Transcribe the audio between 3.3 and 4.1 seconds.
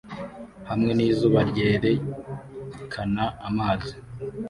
amazi